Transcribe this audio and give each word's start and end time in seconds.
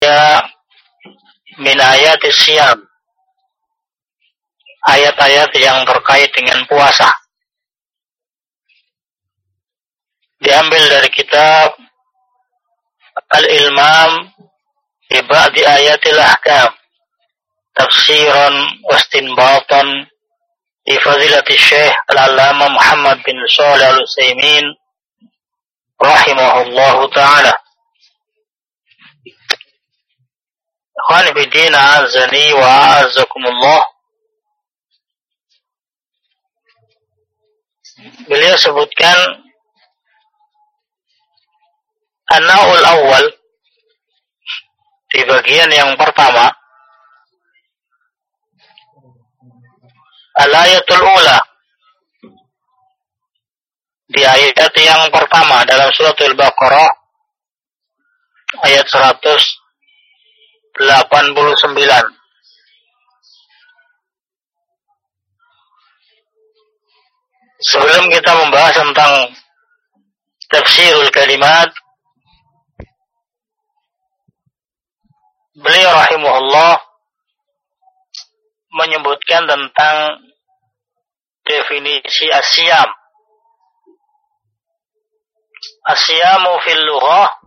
ya 0.00 0.40
min 1.60 1.76
ayat 1.76 2.20
siyam. 2.32 2.80
Ayat-ayat 4.80 5.52
yang 5.60 5.84
terkait 5.84 6.32
dengan 6.32 6.64
puasa. 6.64 7.12
Diambil 10.40 10.88
dari 10.88 11.12
kitab 11.12 11.76
Al-Ilmam 13.28 14.32
di 15.52 15.62
ayatil 15.68 16.16
ahkam. 16.16 16.72
Tafsiran 17.76 18.56
wastinbatan 18.88 20.08
di 20.80 20.96
fadilati 20.96 21.60
Syekh 21.60 21.92
Al-Allamah 22.08 22.72
Muhammad 22.72 23.20
bin 23.20 23.36
Shalih 23.52 23.84
Al-Utsaimin 23.84 24.64
rahimahullahu 26.00 27.12
taala 27.12 27.52
Ikhwan 31.00 31.32
bidin 31.32 31.72
azani 31.72 32.52
wa 32.52 33.00
azakumullah 33.00 33.82
Beliau 38.28 38.56
sebutkan 38.60 39.16
An-Naul 42.36 42.84
awal 42.84 43.24
di 45.10 45.20
bagian 45.24 45.72
yang 45.72 45.96
pertama 45.96 46.52
Al-ayatul 50.36 51.00
ula 51.00 51.40
di 54.10 54.20
ayat 54.20 54.74
yang 54.76 55.08
pertama 55.08 55.64
dalam 55.64 55.88
surat 55.96 56.14
Al-Baqarah 56.18 56.90
ayat 58.68 58.84
189 60.80 62.16
Sebelum 67.60 68.08
kita 68.08 68.32
membahas 68.40 68.72
tentang 68.72 69.36
tafsirul 70.48 71.12
kalimat 71.12 71.68
beliau 75.60 75.92
rahimahullah 75.92 76.80
menyebutkan 78.72 79.44
tentang 79.44 80.24
definisi 81.44 82.32
asyam. 82.32 82.88
Asyamu 85.84 86.52
fil 86.64 86.80
lughah 86.80 87.39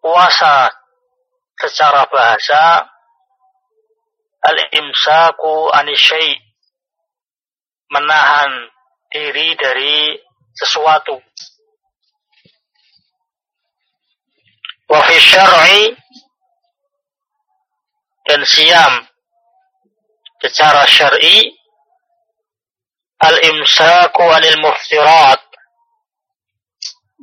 puasa 0.00 0.72
secara 1.60 2.08
bahasa 2.08 2.88
al-imsaku 4.40 5.68
anisyai 5.76 6.40
menahan 7.92 8.72
diri 9.12 9.52
dari 9.60 10.16
sesuatu. 10.56 11.20
Wa 14.90 15.00
fi 15.06 15.16
syar'i 15.20 15.82
dan 18.26 18.42
siam 18.42 18.94
secara 20.40 20.82
syar'i 20.88 21.46
al-imsaku 23.20 24.24
anil 24.24 24.58
muftirat 24.64 25.40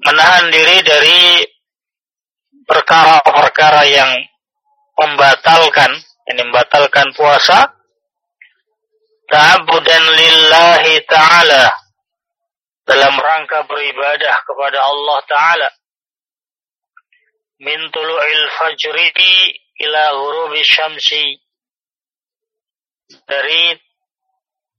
menahan 0.05 0.48
diri 0.53 0.78
dari 0.86 1.42
perkara-perkara 2.68 3.82
yang 3.88 4.12
membatalkan 5.00 5.92
yang 6.28 6.38
membatalkan 6.52 7.16
puasa 7.16 7.72
ta'abudan 9.32 10.04
lillahi 10.04 11.00
ta'ala 11.08 11.72
dalam 12.88 13.16
rangka 13.16 13.64
beribadah 13.67 14.36
kepada 14.44 14.80
Allah 14.83 15.20
Ta'ala 15.28 15.70
min 17.64 17.80
tulu'il 17.92 18.44
fajri 18.60 19.11
ila 19.88 20.04
hurubi 20.16 20.64
syamsi 20.64 21.39
dari 23.28 23.76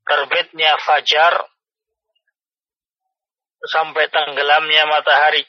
terbitnya 0.05 0.77
fajar 0.85 1.37
sampai 3.69 4.05
tenggelamnya 4.09 4.85
matahari 4.89 5.43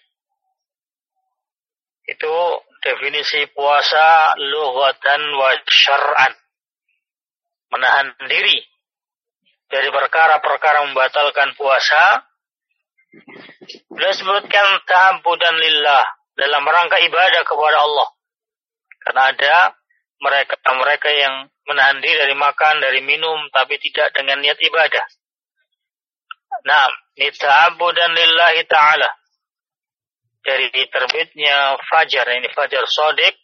itu 2.10 2.36
definisi 2.82 3.46
puasa 3.54 4.34
lughatan 4.40 5.22
wa 5.38 5.52
syar'an 5.68 6.34
menahan 7.70 8.18
diri 8.26 8.58
dari 9.70 9.90
perkara-perkara 9.94 10.90
membatalkan 10.90 11.54
puasa. 11.54 12.26
Beliau 13.90 14.14
sebutkan 14.14 14.82
dan 15.38 15.56
lillah 15.58 16.06
dalam 16.34 16.66
rangka 16.66 16.98
ibadah 17.06 17.42
kepada 17.46 17.78
Allah. 17.86 18.10
Karena 19.06 19.22
ada 19.34 19.56
mereka-mereka 20.20 21.10
yang 21.14 21.36
menahan 21.70 22.02
diri 22.02 22.18
dari 22.18 22.36
makan, 22.36 22.82
dari 22.82 23.02
minum, 23.06 23.50
tapi 23.54 23.78
tidak 23.78 24.14
dengan 24.18 24.42
niat 24.42 24.58
ibadah. 24.58 25.06
Nah, 26.66 26.90
dan 27.94 28.12
lillahi 28.14 28.66
ta'ala. 28.66 29.10
Dari 30.50 30.74
terbitnya 30.90 31.78
fajar, 31.78 32.26
ini 32.34 32.50
fajar 32.50 32.82
sodik, 32.90 33.38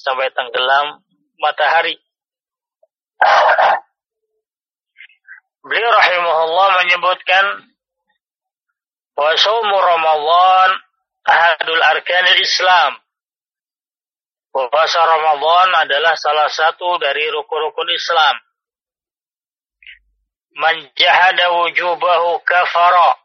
sampai 0.00 0.32
tenggelam 0.32 1.04
matahari. 1.36 1.92
Beliau 5.60 5.92
rahimahullah 5.92 6.68
menyebutkan 6.80 7.44
bahwa 9.12 9.36
saumu 9.36 9.76
Ramadan 9.76 10.70
ahadul 11.28 11.82
arkanil 11.84 12.40
Islam. 12.40 12.96
Puasa 14.48 15.04
Ramadan 15.04 15.84
adalah 15.84 16.16
salah 16.16 16.48
satu 16.48 16.96
dari 16.96 17.28
rukun-rukun 17.28 17.92
Islam. 17.92 18.40
Man 20.56 20.88
jahada 20.96 21.52
wujubahu 21.52 22.40
kafara. 22.40 23.20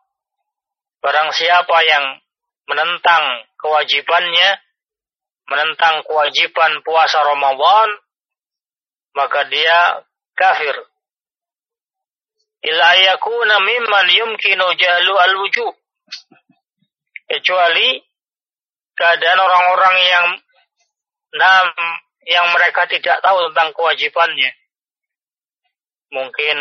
Barang 1.00 1.31
siapa 1.31 1.78
yang 1.88 2.22
menentang 2.69 3.47
kewajibannya, 3.59 4.50
menentang 5.50 6.03
kewajiban 6.07 6.79
puasa 6.84 7.19
Ramadan, 7.24 7.90
maka 9.13 9.46
dia 9.47 10.01
kafir 10.34 10.75
illa 12.63 12.90
yakuna 12.96 13.59
mimman 13.59 14.07
yumkinu 14.07 14.68
jahlu 14.79 15.13
al-wujub. 15.19 15.75
Kecuali 17.28 18.00
keadaan 18.95 19.40
orang-orang 19.41 19.95
yang 20.06 20.28
nam 21.34 21.68
yang 22.24 22.47
mereka 22.56 22.88
tidak 22.88 23.19
tahu 23.19 23.51
tentang 23.51 23.75
kewajibannya. 23.75 24.51
Mungkin 26.13 26.57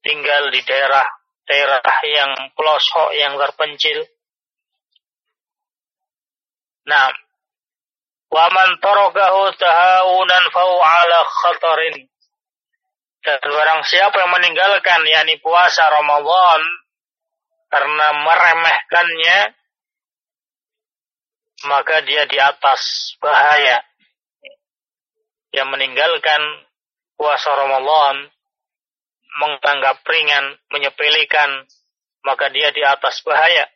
tinggal 0.00 0.48
di 0.54 0.60
daerah 0.64 1.04
daerah 1.44 1.82
yang 2.06 2.30
pelosok 2.54 3.10
yang 3.14 3.34
terpencil. 3.36 4.06
Nah, 6.86 7.10
wa 8.30 8.46
man 8.50 8.68
tarakahu 8.78 9.50
tahawunan 9.58 10.44
fa'u 10.54 10.74
ala 10.78 11.18
khatarin 11.26 11.96
dan 13.26 13.42
barang 13.42 13.82
siapa 13.82 14.14
yang 14.22 14.32
meninggalkan 14.38 15.02
yakni 15.02 15.42
puasa 15.42 15.90
Ramadan 15.90 16.60
karena 17.66 18.06
meremehkannya 18.22 19.38
maka 21.66 22.06
dia 22.06 22.22
di 22.30 22.38
atas 22.38 23.14
bahaya. 23.18 23.82
Yang 25.50 25.68
meninggalkan 25.74 26.42
puasa 27.18 27.50
Ramadan 27.50 28.30
menganggap 29.36 30.06
ringan, 30.06 30.60
menyepelekan, 30.70 31.66
maka 32.22 32.46
dia 32.52 32.70
di 32.70 32.82
atas 32.84 33.24
bahaya. 33.26 33.66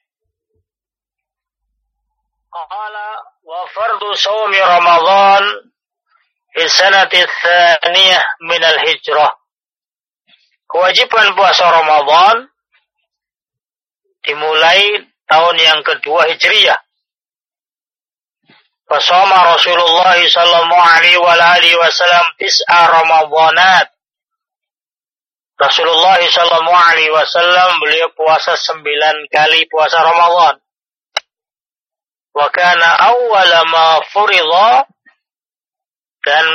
Qala 2.51 3.09
wa 3.47 3.61
fardu 3.71 4.11
sawmi 4.19 4.59
Ramadan 4.59 5.45
fi 6.51 6.63
sanati 6.67 7.23
tsaniyah 7.23 8.25
min 8.43 8.59
al-hijrah 8.59 9.31
kewajiban 10.71 11.35
puasa 11.35 11.67
Ramadan 11.67 12.47
dimulai 14.23 15.11
tahun 15.27 15.57
yang 15.59 15.81
kedua 15.83 16.31
Hijriyah. 16.31 16.79
Fasama 18.91 19.55
Rasulullah 19.55 20.19
sallallahu 20.19 20.87
alaihi 20.99 21.79
wasallam 21.79 22.27
tis'a 22.39 22.91
Ramadanat. 22.91 23.95
Rasulullah 25.55 26.19
sallallahu 26.19 26.87
alaihi 26.91 27.15
wasallam 27.15 27.79
beliau 27.79 28.11
puasa 28.19 28.59
sembilan 28.59 29.31
kali 29.31 29.71
puasa 29.71 30.03
Ramadan. 30.03 30.59
Wa 32.35 32.47
kana 32.51 32.89
awwala 33.11 33.65
ma 33.67 33.87
furidha 34.11 34.87
dan 36.27 36.47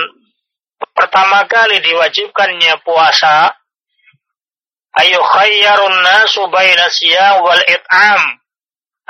pertama 0.96 1.44
kali 1.50 1.80
diwajibkannya 1.84 2.80
puasa 2.86 3.52
ayu 5.02 5.20
khayyarun 5.20 5.98
nasu 6.04 6.48
baina 6.48 6.88
siyam 6.88 7.44
wal 7.44 7.64
it'am 7.68 8.22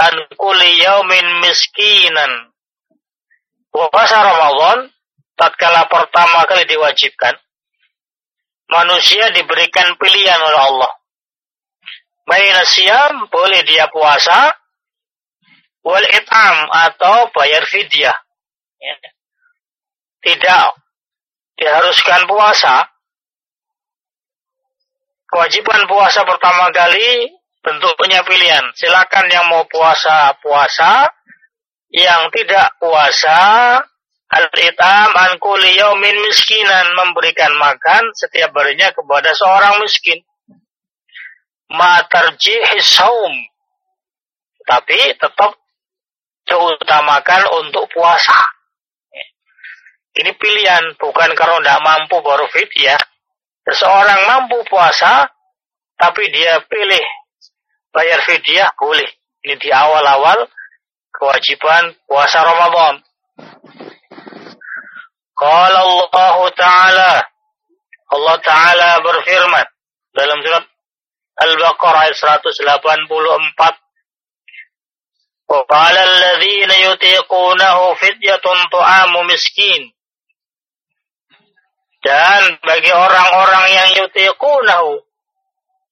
an 0.02 0.14
kulli 0.36 0.82
yaumin 0.84 1.28
miskinan. 1.44 2.52
Puasa 3.72 4.24
Ramadan 4.24 4.88
tatkala 5.36 5.86
pertama 5.92 6.48
kali 6.48 6.64
diwajibkan 6.64 7.36
manusia 8.72 9.30
diberikan 9.36 10.00
pilihan 10.00 10.42
oleh 10.42 10.62
Allah. 10.64 10.92
Baina 12.26 12.64
siyam 12.66 13.28
boleh 13.30 13.62
dia 13.68 13.86
puasa 13.92 14.56
wal 15.86 16.06
it'am 16.10 16.58
atau 16.74 17.30
bayar 17.30 17.64
fidyah. 17.70 18.18
Ya. 18.82 18.96
tidak 20.26 20.74
diharuskan 21.62 22.26
puasa. 22.26 22.90
Kewajiban 25.30 25.86
puasa 25.86 26.26
pertama 26.26 26.74
kali 26.74 27.30
bentuknya 27.62 28.26
pilihan. 28.26 28.66
Silakan 28.74 29.30
yang 29.30 29.46
mau 29.50 29.70
puasa 29.70 30.34
puasa. 30.42 31.14
Yang 31.94 32.42
tidak 32.42 32.76
puasa 32.82 33.40
al-itam 34.36 35.10
an 35.16 35.38
miskinan 36.02 36.88
memberikan 36.98 37.56
makan 37.56 38.10
setiap 38.18 38.52
harinya 38.58 38.92
kepada 38.92 39.32
seorang 39.32 39.80
miskin. 39.86 40.20
Ma 41.72 42.04
tarjihis 42.10 42.86
saum 42.86 43.34
tapi 44.66 44.98
tetap 45.22 45.54
diutamakan 46.46 47.42
untuk 47.62 47.90
puasa. 47.92 48.38
Ini 50.16 50.32
pilihan, 50.40 50.96
bukan 50.96 51.36
kalau 51.36 51.60
tidak 51.60 51.84
mampu 51.84 52.24
baru 52.24 52.48
fit 52.48 52.72
ya. 52.80 52.96
Seseorang 53.68 54.30
mampu 54.30 54.64
puasa, 54.70 55.28
tapi 56.00 56.32
dia 56.32 56.64
pilih 56.64 57.04
bayar 57.92 58.24
fidyah 58.24 58.72
boleh. 58.80 59.10
Ini 59.44 59.60
di 59.60 59.70
awal-awal 59.70 60.48
kewajiban 61.12 61.94
puasa 62.08 62.42
Ramadan. 62.42 63.04
Qala 65.36 65.80
Allah 65.84 66.40
Ta'ala 66.56 67.12
Allah 68.16 68.38
Ta'ala 68.40 68.90
berfirman 69.04 69.68
dalam 70.16 70.40
surat 70.40 70.64
Al-Baqarah 71.36 72.08
ayat 72.08 72.16
184 72.16 72.56
وقال 75.51 75.97
الذين 75.99 76.71
يطيقونه 76.71 77.95
فدية 77.95 78.45
طعام 78.73 79.13
miskin 79.27 79.83
dan 82.01 82.57
bagi 82.65 82.93
orang-orang 82.95 83.67
yang 83.69 83.89
yutiqunahu 83.99 85.05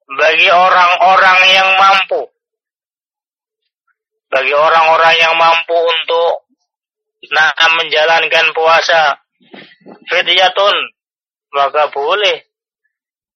bagi 0.09 0.49
orang-orang 0.49 1.41
yang 1.53 1.69
mampu 1.77 2.23
bagi 4.33 4.55
orang-orang 4.57 5.15
yang 5.21 5.35
mampu 5.37 5.77
untuk 5.77 6.49
nah 7.29 7.53
menjalankan 7.77 8.57
puasa 8.57 9.21
fidyatun 10.09 10.77
maka 11.53 11.93
boleh 11.93 12.47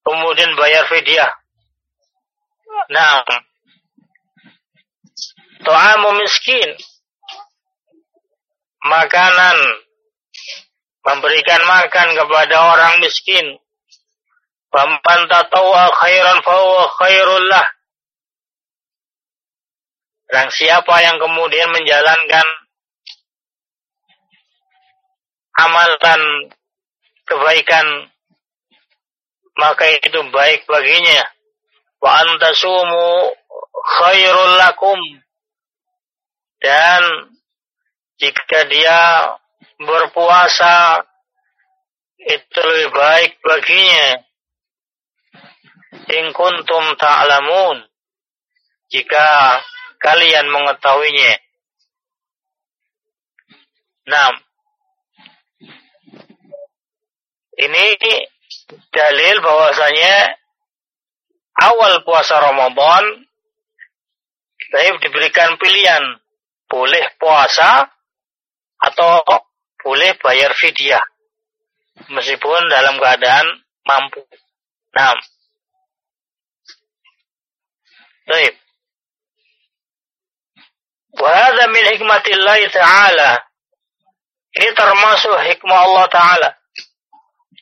kemudian 0.00 0.56
bayar 0.56 0.88
fidyah 0.88 1.32
nah 2.88 3.20
To'amu 5.63 6.09
miskin. 6.21 6.69
Makanan. 8.85 9.57
Memberikan 11.07 11.61
makan 11.63 12.07
kepada 12.19 12.55
orang 12.75 12.99
miskin. 12.99 13.57
Faman 14.67 15.21
tatawa 15.31 15.87
khairan 15.95 16.43
fahuwa 16.43 16.85
khairullah. 16.99 17.67
Dan 20.27 20.51
siapa 20.51 20.91
yang 20.99 21.15
kemudian 21.23 21.71
menjalankan 21.71 22.47
amalan 25.57 26.51
kebaikan 27.23 28.11
maka 29.57 29.89
itu 29.89 30.21
baik 30.29 30.69
baginya 30.69 31.25
wa 31.97 32.21
antasumu 32.21 33.33
khairul 33.97 34.53
lakum 34.61 34.99
dan 36.61 37.01
jika 38.17 38.65
dia 38.65 39.01
berpuasa 39.77 41.05
itu 42.17 42.59
lebih 42.59 42.89
baik 42.91 43.31
baginya. 43.45 44.25
In 46.07 46.33
kuntum 46.33 46.97
ta'lamun. 46.97 47.85
Jika 48.87 49.59
kalian 49.99 50.47
mengetahuinya. 50.47 51.33
Nah, 54.07 54.31
ini 57.59 57.85
dalil 58.95 59.35
bahwasanya 59.43 60.39
awal 61.59 62.07
puasa 62.07 62.39
Ramadan 62.39 63.27
saya 64.71 64.95
diberikan 65.03 65.59
pilihan 65.59 66.23
boleh 66.67 67.05
puasa 67.19 67.87
atau 68.77 69.23
boleh 69.81 70.19
bayar 70.19 70.51
fidyah 70.53 71.01
meskipun 72.11 72.61
dalam 72.69 72.99
keadaan 73.01 73.47
mampu. 73.87 74.21
Nah, 74.93 75.15
baik. 78.29 78.53
Wahada 81.17 81.65
min 81.73 81.83
hikmatillah 81.97 82.61
ta'ala. 82.69 83.31
Ini 84.57 84.69
termasuk 84.73 85.37
hikmah 85.37 85.79
Allah 85.85 86.05
Ta'ala. 86.09 86.49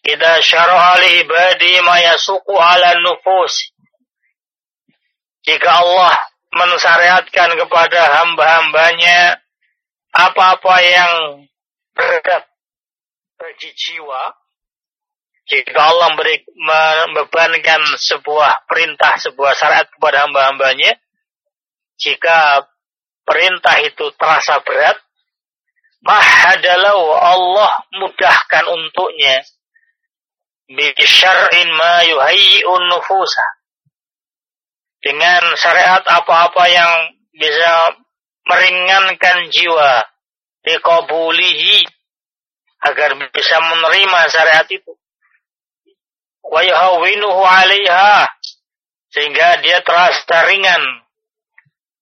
Kita 0.03 0.43
syara'a 0.43 0.99
li 1.01 1.23
ibadi 1.23 1.79
ma 1.81 1.97
yasuku 1.97 2.51
ala 2.51 2.99
nufus. 2.99 3.71
Jika 5.47 5.69
Allah 5.71 6.15
mensyariatkan 6.55 7.59
kepada 7.59 8.01
hamba-hambanya 8.23 9.43
apa-apa 10.15 10.75
yang 10.79 11.11
berat 11.91 12.47
bagi 13.35 13.69
jiwa. 13.75 14.31
Jika 15.45 15.77
Allah 15.77 16.17
membebankan 16.17 17.81
sebuah 18.01 18.65
perintah, 18.65 19.13
sebuah 19.21 19.53
syariat 19.53 19.85
kepada 19.85 20.25
hamba-hambanya, 20.25 20.97
jika 22.01 22.65
perintah 23.21 23.77
itu 23.85 24.09
terasa 24.17 24.57
berat, 24.65 24.97
mahadalau 26.01 27.13
Allah 27.13 27.77
mudahkan 27.93 28.65
untuknya 28.73 29.45
bisyar'in 30.73 31.69
ma 31.77 32.01
yuhayyi'un 32.09 32.81
nufusa 32.89 33.45
dengan 35.05 35.53
syariat 35.53 36.01
apa-apa 36.01 36.65
yang 36.65 37.13
bisa 37.29 37.93
meringankan 38.49 39.53
jiwa 39.53 40.01
dikabulihi 40.65 41.85
agar 42.89 43.13
bisa 43.29 43.57
menerima 43.61 44.19
syariat 44.33 44.65
itu. 44.65 44.97
Wa 46.41 46.65
yahwinuhu 46.65 47.41
'alaiha 47.45 48.33
sehingga 49.13 49.61
dia 49.61 49.85
terasa 49.85 50.49
ringan. 50.49 51.05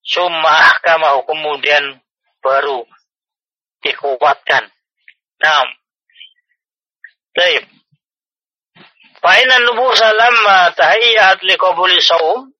Summa 0.03 0.71
ahkamahu 0.71 1.27
kemudian 1.27 1.99
baru 2.43 2.83
dikuatkan. 3.83 4.67
Nah 5.43 5.63
Baik. 7.33 7.65
Fa'inna 9.17 9.57
nubusa 9.65 10.05
lamma 10.13 10.69
tahayyat 10.77 11.41
liqabuli 11.41 11.97
saum 11.97 12.52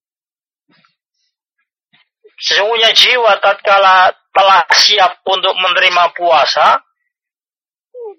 Sesungguhnya 2.40 2.90
jiwa 2.90 3.38
tatkala 3.38 4.10
telah 4.34 4.66
siap 4.74 5.22
untuk 5.26 5.54
menerima 5.54 6.10
puasa, 6.18 6.82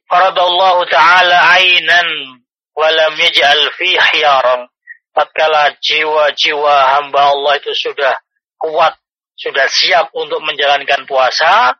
faradallahu 0.07 0.87
ta'ala 0.87 1.37
ainan 1.59 2.39
walam 2.71 3.15
yaj'al 3.19 3.71
fi 3.75 3.99
hiyaran. 3.99 4.71
Tatkala 5.15 5.79
jiwa-jiwa 5.79 6.75
hamba 6.99 7.31
Allah 7.31 7.53
itu 7.59 7.71
sudah 7.71 8.19
kuat, 8.59 8.95
sudah 9.39 9.67
siap 9.67 10.11
untuk 10.11 10.43
menjalankan 10.43 11.07
puasa, 11.07 11.75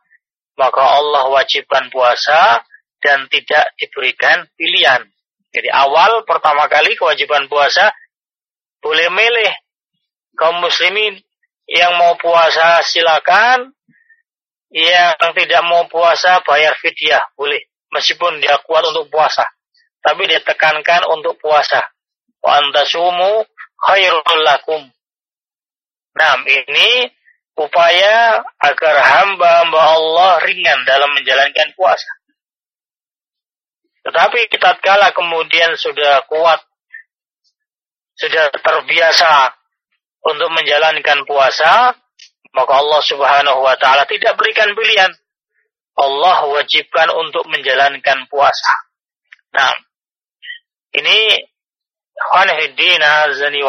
maka 0.56 0.82
Allah 0.82 1.28
wajibkan 1.28 1.92
puasa 1.92 2.64
dan 3.04 3.28
tidak 3.28 3.76
diberikan 3.76 4.48
pilihan. 4.56 5.04
Jadi 5.52 5.68
awal 5.72 6.24
pertama 6.24 6.68
kali 6.68 6.96
kewajiban 6.96 7.48
puasa 7.48 7.92
boleh 8.80 9.08
milih 9.08 9.52
kaum 10.36 10.60
muslimin 10.60 11.16
yang 11.66 11.98
mau 11.98 12.14
puasa 12.18 12.82
silakan, 12.86 13.74
yang 14.70 15.14
tidak 15.34 15.62
mau 15.66 15.86
puasa 15.90 16.42
bayar 16.46 16.78
fidyah, 16.78 17.22
boleh. 17.34 17.62
Meskipun 17.90 18.42
dia 18.42 18.58
kuat 18.66 18.82
untuk 18.86 19.10
puasa. 19.10 19.46
Tapi 20.02 20.26
dia 20.26 20.42
tekankan 20.42 21.06
untuk 21.10 21.38
puasa. 21.38 21.82
Wa 22.42 22.62
antasumu 22.62 23.46
khairul 23.86 24.42
lakum. 24.42 24.82
Nah, 26.16 26.32
ini 26.46 27.10
upaya 27.56 28.44
agar 28.60 28.96
hamba-hamba 29.00 29.80
Allah 29.80 30.32
ringan 30.44 30.84
dalam 30.84 31.10
menjalankan 31.16 31.72
puasa. 31.72 32.10
Tetapi 34.06 34.46
tatkala 34.60 35.10
kemudian 35.10 35.74
sudah 35.74 36.22
kuat, 36.30 36.62
sudah 38.14 38.54
terbiasa 38.54 39.55
untuk 40.26 40.50
menjalankan 40.50 41.22
puasa, 41.22 41.94
maka 42.50 42.72
Allah 42.74 43.00
Subhanahu 43.04 43.60
wa 43.62 43.76
taala 43.78 44.08
tidak 44.10 44.34
berikan 44.34 44.74
pilihan. 44.74 45.12
Allah 45.96 46.44
wajibkan 46.52 47.08
untuk 47.14 47.48
menjalankan 47.48 48.28
puasa. 48.28 48.74
Nah, 49.56 49.72
ini 50.92 51.40
khanihiddina 52.16 53.32
azani. 53.32 53.64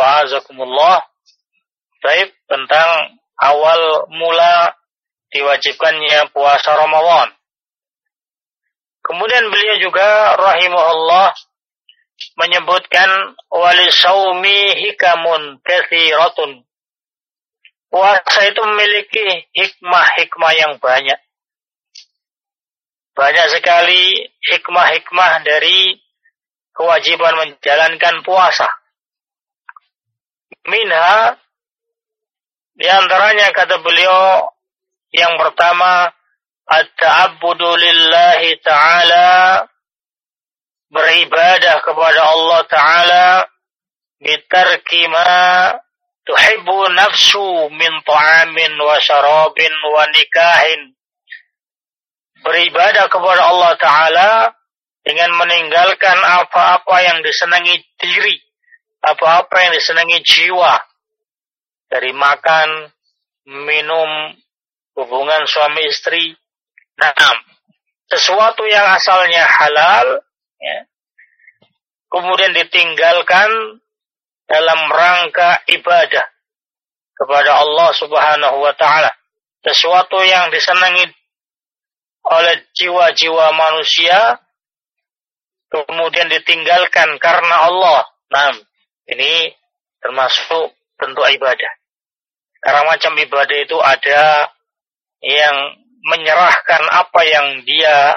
Baik 1.98 2.30
tentang 2.48 3.20
awal 3.42 4.08
mula 4.12 4.76
diwajibkannya 5.32 6.32
puasa 6.32 6.76
Ramadan. 6.76 7.32
Kemudian 9.04 9.48
beliau 9.48 9.76
juga 9.80 10.36
rahimahullah 10.36 11.32
menyebutkan 12.38 13.38
wali 13.50 13.88
saumi 13.94 14.74
hikamun 14.78 15.62
kathiratun. 15.62 16.66
Puasa 17.88 18.40
itu 18.44 18.62
memiliki 18.68 19.48
hikmah-hikmah 19.56 20.54
yang 20.60 20.74
banyak. 20.78 21.20
Banyak 23.16 23.48
sekali 23.50 24.28
hikmah-hikmah 24.44 25.42
dari 25.42 25.98
kewajiban 26.76 27.34
menjalankan 27.34 28.22
puasa. 28.22 28.70
Minha 30.68 31.40
di 32.78 32.86
antaranya 32.86 33.50
kata 33.56 33.82
beliau 33.82 34.46
yang 35.16 35.34
pertama 35.40 36.12
at-ta'abbudu 36.68 37.74
lillahi 37.74 38.60
ta'ala 38.62 39.64
beribadah 40.92 41.84
kepada 41.84 42.22
Allah 42.24 42.62
taala 42.68 43.28
bitarki 44.20 45.08
ma 45.12 45.74
tuhibbu 46.28 46.78
nafsu 46.96 47.72
min 47.72 47.92
ta'amin 48.04 48.74
wa 48.80 48.98
syarabin 49.00 49.74
wa 49.94 50.04
nikahin. 50.12 50.82
Beribadah 52.44 53.10
kepada 53.12 53.42
Allah 53.48 53.74
taala 53.82 54.32
dengan 55.04 55.36
meninggalkan 55.40 56.20
apa-apa 56.20 56.96
yang 57.04 57.20
disenangi 57.24 57.80
diri 58.00 58.36
apa-apa 59.08 59.56
yang 59.64 59.72
disenangi 59.72 60.20
jiwa. 60.26 60.76
Dari 61.88 62.12
makan 62.12 62.92
minum 63.48 64.36
hubungan 65.00 65.48
suami 65.48 65.88
istri 65.88 66.36
Nah, 66.98 67.14
sesuatu 68.10 68.66
yang 68.66 68.90
asalnya 68.98 69.46
halal, 69.46 70.26
ya, 70.58 70.78
kemudian 72.12 72.54
ditinggalkan 72.54 73.82
dalam 74.48 74.80
rangka 74.88 75.62
ibadah 75.70 76.26
kepada 77.18 77.52
Allah 77.66 77.90
Subhanahu 77.98 78.58
wa 78.64 78.74
taala. 78.78 79.12
Sesuatu 79.66 80.22
yang 80.24 80.48
disenangi 80.54 81.04
oleh 82.28 82.56
jiwa-jiwa 82.76 83.52
manusia 83.56 84.40
kemudian 85.68 86.32
ditinggalkan 86.32 87.20
karena 87.20 87.56
Allah. 87.68 88.08
Nah, 88.32 88.56
ini 89.08 89.52
termasuk 90.00 90.76
bentuk 90.96 91.28
ibadah. 91.28 91.72
Karena 92.64 92.82
macam 92.88 93.14
ibadah 93.16 93.58
itu 93.64 93.78
ada 93.80 94.52
yang 95.24 95.56
menyerahkan 96.08 96.84
apa 96.88 97.22
yang 97.28 97.48
dia 97.64 98.16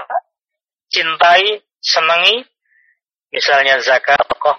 cintai, 0.91 1.63
senangi, 1.81 2.45
misalnya 3.33 3.81
zakat, 3.81 4.21
kok. 4.21 4.59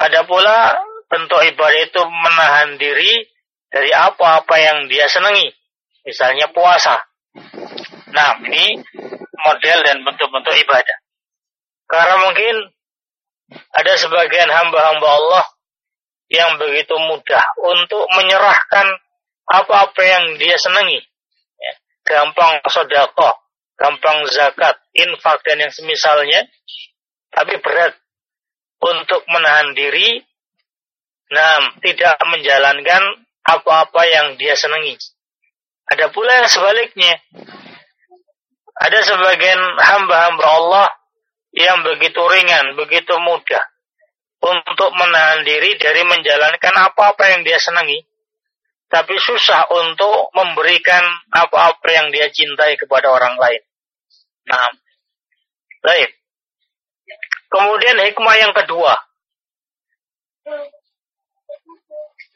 Ada 0.00 0.24
pula 0.24 0.80
bentuk 1.12 1.40
ibadah 1.44 1.80
itu 1.84 2.02
menahan 2.04 2.80
diri 2.80 3.28
dari 3.70 3.92
apa-apa 3.92 4.54
yang 4.56 4.88
dia 4.88 5.06
senangi, 5.06 5.52
misalnya 6.02 6.48
puasa. 6.50 6.98
Nah, 8.10 8.42
ini 8.42 8.80
model 9.38 9.78
dan 9.86 10.02
bentuk-bentuk 10.02 10.54
ibadah. 10.66 10.96
Karena 11.86 12.16
mungkin 12.26 12.54
ada 13.74 13.92
sebagian 13.98 14.50
hamba-hamba 14.50 15.08
Allah 15.08 15.44
yang 16.30 16.58
begitu 16.58 16.94
mudah 16.94 17.42
untuk 17.66 18.06
menyerahkan 18.14 18.86
apa-apa 19.50 20.02
yang 20.06 20.38
dia 20.38 20.54
senangi 20.54 21.02
gampang 22.06 22.58
sodako, 22.66 23.30
gampang 23.80 24.28
zakat, 24.28 24.76
infak 24.92 25.40
dan 25.48 25.64
yang 25.64 25.72
semisalnya, 25.72 26.44
tapi 27.32 27.56
berat 27.64 27.96
untuk 28.84 29.24
menahan 29.24 29.72
diri, 29.72 30.20
nah 31.32 31.72
tidak 31.80 32.20
menjalankan 32.28 33.24
apa-apa 33.48 34.02
yang 34.04 34.36
dia 34.36 34.52
senangi. 34.52 35.00
Ada 35.88 36.12
pula 36.12 36.44
yang 36.44 36.50
sebaliknya. 36.52 37.16
Ada 38.80 39.00
sebagian 39.04 39.60
hamba-hamba 39.80 40.44
Allah 40.44 40.88
yang 41.56 41.80
begitu 41.80 42.20
ringan, 42.20 42.76
begitu 42.76 43.12
mudah 43.16 43.64
untuk 44.40 44.90
menahan 44.96 45.44
diri 45.44 45.76
dari 45.76 46.00
menjalankan 46.04 46.74
apa-apa 46.88 47.32
yang 47.32 47.44
dia 47.44 47.60
senangi 47.60 48.00
tapi 48.90 49.14
susah 49.22 49.70
untuk 49.70 50.34
memberikan 50.34 51.00
apa-apa 51.30 51.88
yang 51.94 52.10
dia 52.10 52.26
cintai 52.34 52.74
kepada 52.74 53.14
orang 53.14 53.38
lain. 53.38 53.62
Nah, 54.50 54.70
baik. 55.86 56.10
Kemudian 57.50 57.98
hikmah 57.98 58.36
yang 58.38 58.54
kedua. 58.54 58.94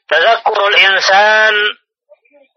Tadzakurul 0.05 0.75
insan 0.75 1.55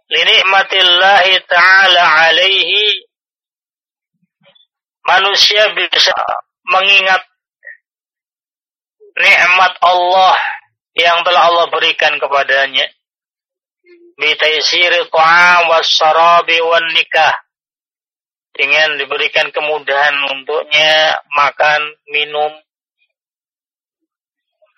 linikmatillahi 0.08 1.42
ta'ala 1.48 2.02
alaihi 2.28 3.08
manusia 5.06 5.72
bisa 5.72 6.12
mengingat 6.68 7.24
nikmat 9.16 9.72
Allah 9.80 10.36
yang 10.92 11.24
telah 11.24 11.48
Allah 11.48 11.66
berikan 11.72 12.20
kepadanya 12.20 12.84
bitaisiri 14.18 15.08
ta'am 15.08 15.72
wassarabi 15.72 16.58
wan 16.60 16.84
nikah 16.92 17.32
dengan 18.58 18.98
diberikan 18.98 19.54
kemudahan 19.54 20.18
untuknya 20.34 21.14
makan, 21.30 21.94
minum 22.10 22.50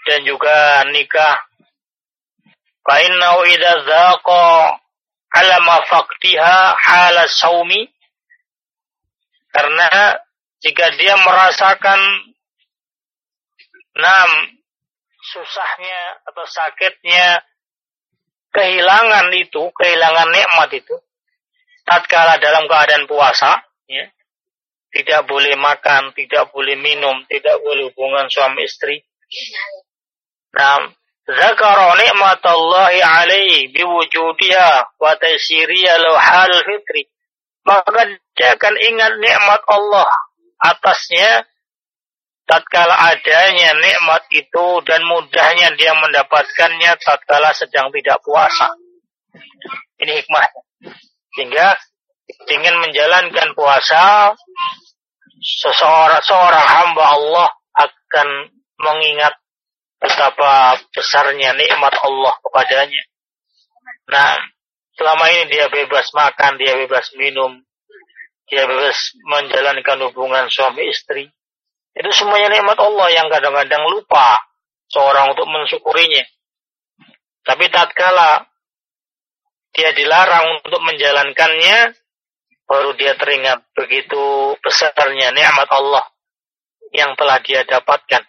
dan 0.04 0.20
juga 0.28 0.84
nikah. 0.92 1.40
Fa 2.84 2.96
innahu 3.00 3.40
idza 3.48 3.72
dzaqa 3.88 4.76
ala 5.30 5.56
mafaqtiha 5.64 6.56
hala 6.76 7.24
saumi 7.24 7.88
karena 9.50 10.20
jika 10.60 10.92
dia 11.00 11.16
merasakan 11.16 12.00
enam 13.96 14.30
susahnya 15.24 16.00
atau 16.28 16.44
sakitnya 16.44 17.40
kehilangan 18.50 19.30
itu, 19.34 19.62
kehilangan 19.72 20.28
nikmat 20.28 20.70
itu, 20.74 20.96
tatkala 21.86 22.38
dalam 22.42 22.66
keadaan 22.66 23.06
puasa, 23.06 23.62
ya, 23.90 24.06
tidak 24.94 25.26
boleh 25.26 25.58
makan, 25.58 26.14
tidak 26.14 26.54
boleh 26.54 26.78
minum, 26.78 27.26
tidak 27.26 27.58
boleh 27.62 27.90
hubungan 27.90 28.30
suami 28.30 28.66
istri. 28.66 29.02
Nah, 30.54 30.90
zakara 31.26 31.94
nikmatallahi 31.98 33.02
alaihi 33.02 33.70
biwujudiha 33.74 34.98
wa 34.98 35.12
taysiriya 35.18 35.94
lahu 35.98 36.18
hal 36.18 36.52
fitri. 36.66 37.10
Maka 37.66 38.08
dia 38.34 38.56
akan 38.56 38.74
ingat 38.78 39.12
nikmat 39.20 39.62
Allah 39.68 40.08
atasnya 40.58 41.44
tatkala 42.50 43.14
adanya 43.14 43.78
nikmat 43.78 44.26
itu 44.34 44.66
dan 44.82 45.06
mudahnya 45.06 45.70
dia 45.78 45.94
mendapatkannya 45.94 46.98
tatkala 46.98 47.54
sedang 47.54 47.94
tidak 47.94 48.18
puasa. 48.26 48.74
Ini 50.02 50.24
hikmah. 50.24 50.44
Sehingga 51.36 51.78
ingin 52.50 52.76
menjalankan 52.80 53.54
puasa 53.54 54.34
seseorang 55.40 56.22
seorang 56.22 56.66
hamba 56.66 57.04
Allah 57.16 57.48
akan 57.74 58.28
mengingat 58.80 59.34
betapa 60.00 60.80
besarnya 60.92 61.52
nikmat 61.56 61.92
Allah 62.00 62.34
kepadanya. 62.40 63.02
Nah, 64.10 64.32
selama 64.96 65.24
ini 65.30 65.52
dia 65.52 65.68
bebas 65.68 66.10
makan, 66.16 66.56
dia 66.56 66.74
bebas 66.76 67.12
minum, 67.20 67.60
dia 68.48 68.64
bebas 68.64 69.14
menjalankan 69.28 69.98
hubungan 70.10 70.48
suami 70.48 70.88
istri. 70.88 71.28
Itu 71.94 72.10
semuanya 72.16 72.50
nikmat 72.58 72.80
Allah 72.80 73.08
yang 73.12 73.28
kadang-kadang 73.28 73.84
lupa 73.92 74.40
seorang 74.90 75.36
untuk 75.36 75.46
mensyukurinya. 75.46 76.24
Tapi 77.44 77.68
tatkala 77.70 78.46
dia 79.70 79.94
dilarang 79.94 80.60
untuk 80.66 80.82
menjalankannya, 80.82 81.94
baru 82.70 82.94
dia 82.94 83.18
teringat 83.18 83.66
begitu 83.74 84.54
besarnya 84.62 85.34
nikmat 85.34 85.66
Allah 85.74 86.06
yang 86.94 87.18
telah 87.18 87.42
dia 87.42 87.66
dapatkan. 87.66 88.22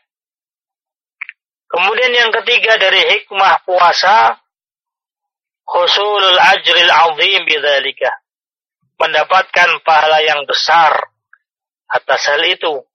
Kemudian 1.70 2.10
yang 2.10 2.34
ketiga 2.42 2.82
dari 2.82 3.06
hikmah 3.06 3.62
puasa, 3.70 4.42
husulul 5.70 6.42
ajril 6.58 6.90
azim 6.90 7.42
bidzalika. 7.46 8.10
Mendapatkan 8.98 9.82
pahala 9.86 10.22
yang 10.26 10.46
besar 10.46 10.94
atas 11.90 12.22
hal 12.30 12.42
itu. 12.46 12.86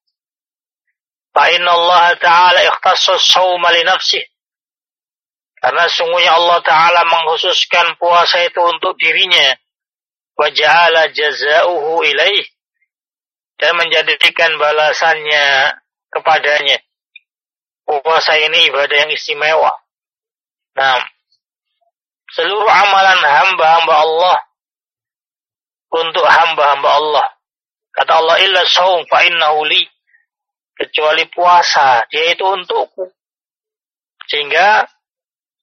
Fa 1.31 1.47
Ta'ala 2.21 2.61
ikhtassa 2.63 3.19
sawma 3.19 3.75
li 3.75 3.83
nafsih. 3.83 4.23
Karena 5.57 5.89
sungguhnya 5.91 6.37
Allah 6.37 6.63
Ta'ala 6.63 7.03
menghususkan 7.07 7.99
puasa 7.99 8.45
itu 8.45 8.61
untuk 8.61 8.95
dirinya. 9.01 9.57
Wa 10.37 10.53
ja'ala 10.53 11.11
jazauhu 11.11 12.05
ilaih. 12.05 12.45
Dan 13.57 13.73
menjadikan 13.81 14.61
balasannya 14.61 15.73
kepadanya 16.13 16.77
puasa 17.87 18.37
ini 18.37 18.69
ibadah 18.69 18.97
yang 19.07 19.13
istimewa. 19.15 19.73
Nah, 20.77 21.01
seluruh 22.35 22.69
amalan 22.69 23.21
hamba-hamba 23.23 23.95
Allah 23.97 24.39
untuk 25.95 26.27
hamba-hamba 26.27 26.91
Allah. 26.91 27.27
Kata 27.97 28.13
Allah, 28.21 28.37
illa 28.45 28.61
saum 28.69 29.09
fa 29.09 29.25
innahu 29.25 29.65
li. 29.65 29.81
Kecuali 30.77 31.25
puasa, 31.33 32.05
dia 32.13 32.37
itu 32.37 32.45
untukku. 32.45 33.09
Sehingga 34.29 34.85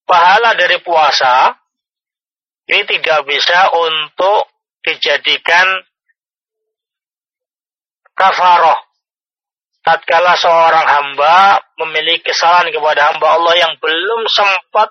pahala 0.09 0.57
dari 0.57 0.81
puasa 0.81 1.53
ini 2.65 2.81
tidak 2.89 3.21
bisa 3.29 3.69
untuk 3.77 4.49
dijadikan 4.83 5.67
kafaroh 8.13 8.79
tatkala 9.83 10.39
seorang 10.39 10.87
hamba 10.87 11.59
memiliki 11.83 12.31
kesalahan 12.31 12.71
kepada 12.71 13.11
hamba 13.11 13.27
Allah 13.35 13.53
yang 13.59 13.73
belum 13.83 14.27
sempat 14.31 14.89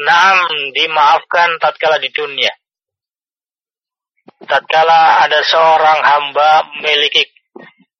naam 0.00 0.38
dimaafkan 0.72 1.58
tatkala 1.58 1.98
di 1.98 2.08
dunia. 2.14 2.54
Tatkala 4.40 5.26
ada 5.26 5.44
seorang 5.44 6.00
hamba 6.00 6.64
memiliki 6.80 7.28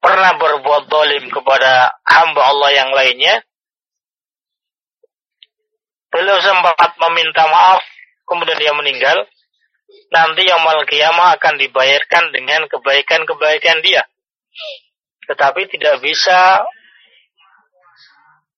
pernah 0.00 0.32
berbuat 0.40 0.88
dolim 0.88 1.28
kepada 1.28 1.92
hamba 2.09 2.42
Allah 2.49 2.70
yang 2.73 2.90
lainnya, 2.97 3.44
belum 6.09 6.38
sempat 6.40 6.97
meminta 6.97 7.44
maaf, 7.44 7.85
kemudian 8.25 8.56
dia 8.56 8.73
meninggal, 8.73 9.28
nanti 10.11 10.42
yang 10.47 10.62
kiamah 10.87 11.38
akan 11.38 11.54
dibayarkan 11.59 12.35
dengan 12.35 12.66
kebaikan-kebaikan 12.66 13.78
dia 13.82 14.02
tetapi 15.30 15.70
tidak 15.70 16.02
bisa 16.02 16.66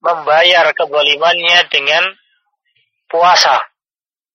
membayar 0.00 0.72
kebolimannya 0.72 1.68
dengan 1.68 2.16
puasa, 3.12 3.60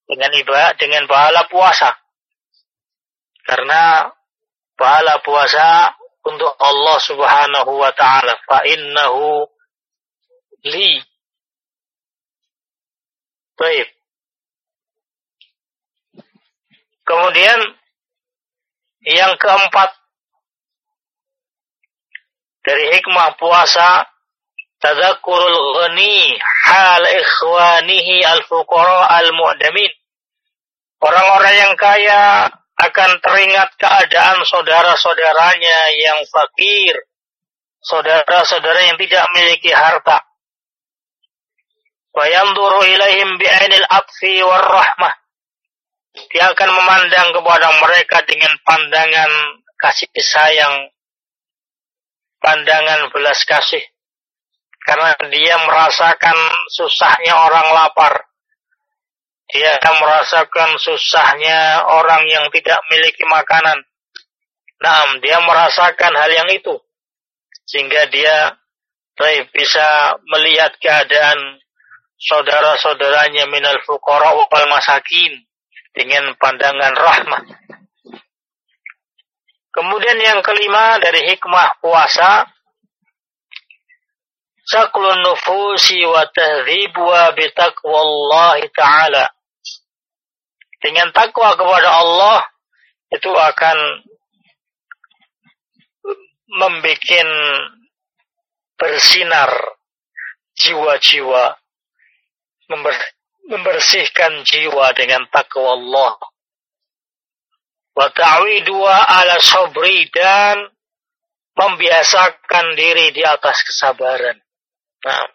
dengan 0.06 0.30
ibadah, 0.38 0.78
dengan 0.78 1.10
pahala 1.10 1.50
puasa. 1.50 1.98
Karena 3.42 4.06
pahala 4.78 5.18
puasa 5.26 5.98
untuk 6.30 6.54
Allah 6.62 6.98
Subhanahu 7.02 7.72
wa 7.74 7.92
taala 7.98 8.38
fa 8.46 8.62
innahu 8.70 9.50
li 10.70 11.02
Baik. 13.58 13.90
Kemudian 17.28 17.60
yang 19.04 19.36
keempat 19.36 19.92
dari 22.64 22.88
hikmah 22.96 23.36
puasa 23.36 24.08
tadzakurul 24.80 25.76
ghani 25.76 26.40
hal 26.40 27.04
ikhwanihi 27.04 28.24
al-fuqara 28.32 29.12
al-mu'damin. 29.12 29.92
Orang-orang 31.04 31.56
yang 31.68 31.76
kaya 31.76 32.48
akan 32.80 33.20
teringat 33.20 33.76
keadaan 33.76 34.48
saudara-saudaranya 34.48 35.80
yang 36.00 36.24
fakir, 36.32 37.12
saudara-saudara 37.84 38.88
yang 38.88 38.96
tidak 39.04 39.28
memiliki 39.36 39.76
harta. 39.76 40.24
Wa 42.16 42.24
yanzuru 42.24 42.88
ilaihim 42.88 43.36
bi'ainil 43.36 43.84
atfi 43.92 44.40
war 44.48 44.64
rahmah. 44.64 45.27
Dia 46.34 46.50
akan 46.52 46.70
memandang 46.74 47.30
kepada 47.34 47.68
mereka 47.82 48.18
dengan 48.26 48.54
pandangan 48.66 49.32
kasih 49.78 50.10
sayang 50.18 50.90
pandangan 52.42 53.14
belas 53.14 53.46
kasih 53.46 53.82
karena 54.88 55.12
dia 55.28 55.56
merasakan 55.68 56.38
susahnya 56.72 57.34
orang 57.36 57.68
lapar. 57.76 58.24
Dia 59.48 59.80
merasakan 59.80 60.76
susahnya 60.80 61.88
orang 61.88 62.24
yang 62.28 62.48
tidak 62.52 62.80
memiliki 62.88 63.24
makanan. 63.28 63.80
Nah, 64.84 65.16
dia 65.24 65.40
merasakan 65.40 66.14
hal 66.20 66.32
yang 66.32 66.50
itu. 66.52 66.76
Sehingga 67.68 68.12
dia 68.12 68.56
bisa 69.52 70.20
melihat 70.28 70.76
keadaan 70.80 71.64
saudara-saudaranya 72.20 73.48
minal 73.52 73.80
fuqara 73.84 74.36
wal 74.36 74.68
masakin 74.72 75.48
dengan 75.96 76.36
pandangan 76.40 76.94
rahmat. 76.96 77.44
Kemudian 79.72 80.18
yang 80.18 80.40
kelima 80.42 80.98
dari 80.98 81.30
hikmah 81.30 81.78
puasa 81.78 82.50
saklun 84.68 85.22
nufusi 85.22 86.02
wa 86.04 86.26
tahdhibuha 86.28 87.38
bitaqwallahi 87.38 88.68
ta'ala. 88.74 89.26
Dengan 90.82 91.10
takwa 91.14 91.54
kepada 91.58 91.90
Allah 91.90 92.40
itu 93.14 93.30
akan 93.30 93.78
membuat 96.48 97.30
bersinar 98.78 99.50
jiwa-jiwa 100.58 101.58
membersihkan 103.48 104.44
jiwa 104.44 104.92
dengan 104.94 105.24
takwa 105.32 105.80
Allah 105.80 106.14
wa 107.98 108.08
dua 108.62 108.96
ala 109.10 109.42
sobri 109.42 110.06
dan 110.14 110.70
membiasakan 111.58 112.78
diri 112.78 113.10
di 113.10 113.26
atas 113.26 113.66
kesabaran. 113.66 114.38
Nah, 115.02 115.26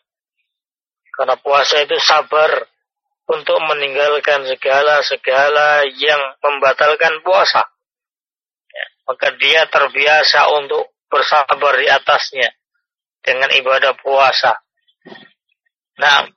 karena 1.19 1.35
puasa 1.43 1.83
itu 1.83 1.99
sabar 1.99 2.63
untuk 3.27 3.59
meninggalkan 3.67 4.47
segala-segala 4.47 5.83
yang 5.99 6.39
membatalkan 6.39 7.19
puasa. 7.27 7.67
Ya, 8.71 8.87
maka 9.11 9.29
dia 9.35 9.67
terbiasa 9.67 10.47
untuk 10.63 10.95
bersabar 11.11 11.75
di 11.83 11.91
atasnya 11.91 12.55
dengan 13.19 13.51
ibadah 13.59 13.99
puasa. 13.99 14.63
Nah, 15.99 16.31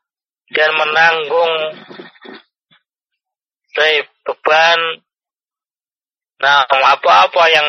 dan 0.56 0.72
menanggung 0.80 1.54
beban 4.24 4.80
Nah, 6.36 6.68
apa-apa 6.68 7.44
yang 7.48 7.68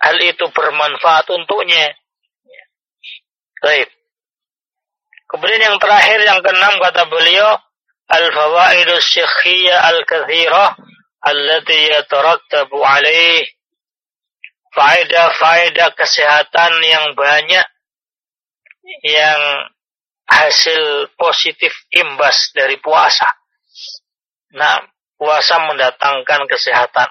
hal 0.00 0.16
itu 0.24 0.48
bermanfaat 0.48 1.28
untuknya. 1.28 1.92
Baik. 3.60 3.88
Kemudian 5.28 5.60
yang 5.60 5.76
terakhir 5.76 6.24
yang 6.24 6.40
keenam 6.40 6.80
kata 6.80 7.04
beliau 7.04 7.60
al-fawaidus 8.08 9.04
syekhiyah 9.12 9.92
al-kathirah 9.92 10.72
allati 11.20 11.78
yatarattabu 11.92 12.80
alaih 12.80 13.44
faedah-faedah 14.72 15.92
kesehatan 15.92 16.72
yang 16.80 17.12
banyak 17.12 17.66
yang 19.04 19.40
hasil 20.28 21.12
positif 21.16 21.72
imbas 21.88 22.52
dari 22.52 22.76
puasa. 22.78 23.26
Nah, 24.52 24.84
puasa 25.16 25.56
mendatangkan 25.64 26.44
kesehatan. 26.44 27.08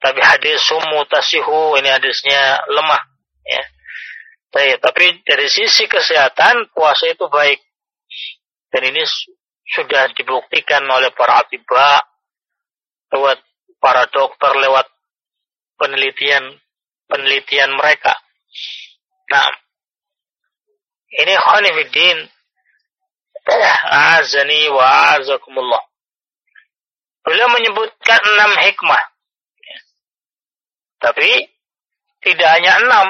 Tapi 0.00 0.20
hadis 0.24 0.64
sumu 0.64 1.04
tasihu 1.10 1.76
ini 1.76 1.90
hadisnya 1.92 2.62
lemah. 2.72 3.02
Ya. 3.44 3.64
Tapi, 4.50 4.70
tapi 4.80 5.04
dari 5.26 5.46
sisi 5.50 5.84
kesehatan 5.90 6.72
puasa 6.72 7.10
itu 7.10 7.28
baik. 7.28 7.60
Dan 8.70 8.94
ini 8.94 9.02
sudah 9.70 10.10
dibuktikan 10.14 10.82
oleh 10.88 11.10
para 11.14 11.42
atibah 11.42 12.02
lewat 13.10 13.38
para 13.82 14.06
dokter, 14.08 14.54
lewat 14.56 14.86
penelitian 15.74 16.54
penelitian 17.10 17.74
mereka. 17.74 18.14
Nah, 19.30 19.46
ini 21.10 21.34
khonifuddin 21.34 22.18
azani 23.90 24.70
wa 24.70 25.18
azakumullah. 25.18 25.82
Beliau 27.26 27.48
menyebutkan 27.52 28.20
enam 28.22 28.52
hikmah. 28.58 29.02
Tapi 31.00 31.48
tidak 32.20 32.48
hanya 32.58 32.72
enam. 32.84 33.06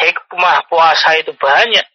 Hikmah 0.00 0.68
puasa 0.68 1.16
itu 1.20 1.32
banyak. 1.36 1.86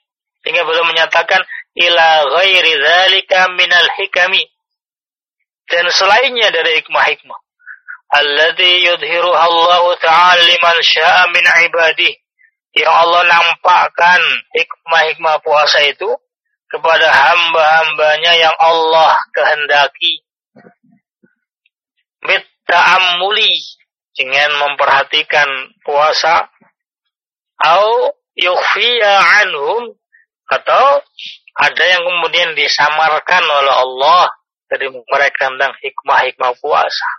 Sehingga 0.42 0.66
beliau 0.66 0.86
menyatakan 0.90 1.42
ila 1.78 2.08
ghairi 2.38 2.74
dzalika 2.82 3.54
minal 3.54 3.90
hikami. 3.98 4.44
Dan 5.70 5.88
selainnya 5.94 6.52
dari 6.52 6.82
hikmah-hikmah. 6.82 7.40
Alladhi 8.12 8.92
yudhiruha 8.92 9.40
Allah 9.40 9.84
Ta'ala 10.04 10.42
liman 10.44 10.78
sya'a 10.84 11.32
min 11.32 11.46
ibadih. 11.72 12.21
Yang 12.72 12.94
Allah 12.94 13.22
nampakkan 13.28 14.22
hikmah-hikmah 14.56 15.44
puasa 15.44 15.84
itu 15.92 16.08
kepada 16.72 17.08
hamba-hambanya 17.12 18.32
yang 18.40 18.56
Allah 18.56 19.20
kehendaki. 19.36 20.24
Bitta'ammuli 22.24 23.52
dengan 24.16 24.50
memperhatikan 24.56 25.48
puasa 25.84 26.48
au 27.60 28.16
yukhfiya 28.40 29.14
anhum 29.44 29.96
atau 30.52 31.04
ada 31.60 31.84
yang 31.84 32.04
kemudian 32.08 32.56
disamarkan 32.56 33.44
oleh 33.44 33.76
Allah 33.76 34.32
dari 34.72 34.88
mereka 34.88 35.52
tentang 35.52 35.76
hikmah-hikmah 35.84 36.56
puasa. 36.64 37.10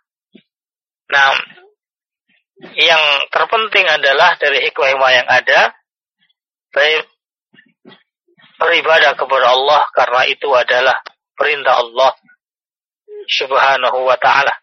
Nah, 1.12 1.36
yang 2.62 3.02
terpenting 3.34 3.86
adalah 3.90 4.38
dari 4.38 4.62
hikmah-hikmah 4.70 5.10
yang 5.10 5.28
ada, 5.28 5.60
baik 6.70 7.10
beribadah 8.62 9.18
kepada 9.18 9.46
Allah 9.50 9.82
karena 9.90 10.22
itu 10.30 10.46
adalah 10.54 10.94
perintah 11.34 11.82
Allah 11.82 12.14
subhanahu 13.26 14.06
wa 14.06 14.14
ta'ala. 14.14 14.54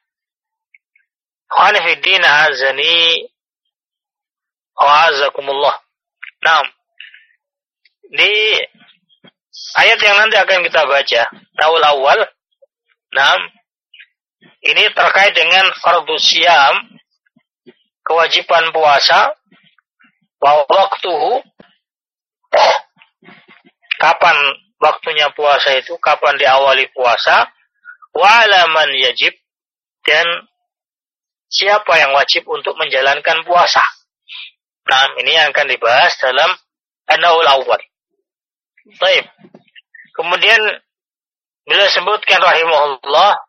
Khanifiddin 1.50 2.24
azani 2.24 3.28
wa 4.80 5.12
azakumullah. 5.12 5.76
Nah, 6.40 6.64
di 8.16 8.32
ayat 9.76 10.00
yang 10.00 10.16
nanti 10.24 10.40
akan 10.40 10.64
kita 10.64 10.82
baca, 10.88 11.22
awal 11.60 11.84
awal, 11.84 12.20
nah, 13.12 13.36
ini 14.64 14.84
terkait 14.96 15.36
dengan 15.36 15.68
fardu 15.84 16.16
siam, 16.16 16.99
kewajiban 18.10 18.74
puasa, 18.74 19.38
waktuhu, 20.42 21.46
kapan 24.02 24.38
waktunya 24.82 25.30
puasa 25.38 25.78
itu, 25.78 25.94
kapan 26.02 26.34
diawali 26.42 26.90
puasa, 26.90 27.46
wa'alaman 28.18 28.98
yajib, 28.98 29.38
dan 30.02 30.26
siapa 31.54 32.02
yang 32.02 32.18
wajib 32.18 32.50
untuk 32.50 32.74
menjalankan 32.82 33.46
puasa. 33.46 33.86
Nah, 34.90 35.06
ini 35.22 35.38
yang 35.38 35.54
akan 35.54 35.70
dibahas 35.70 36.18
dalam 36.18 36.50
Anaul 37.06 37.46
Awal. 37.46 37.82
Baik. 38.98 39.30
Kemudian 40.18 40.62
beliau 41.62 41.90
sebutkan 41.94 42.42
rahimahullah 42.42 43.49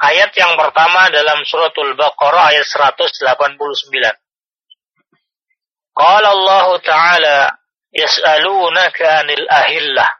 ayat 0.00 0.30
yang 0.34 0.58
pertama 0.58 1.10
dalam 1.14 1.42
suratul 1.46 1.94
Baqarah 1.94 2.50
ayat 2.50 2.66
189. 2.66 3.58
Qala 5.94 6.28
Allah 6.34 6.66
Ta'ala 6.82 7.38
yas'alunaka 7.94 9.22
'anil 9.22 9.46
ahillah. 9.46 10.10